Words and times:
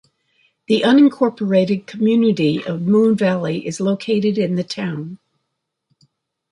The 0.65 0.81
unincorporated 0.81 1.85
community 1.85 2.65
of 2.65 2.81
Moon 2.81 3.15
Valley 3.15 3.67
is 3.67 3.79
located 3.79 4.39
in 4.39 4.55
the 4.55 4.63
town. 4.63 5.19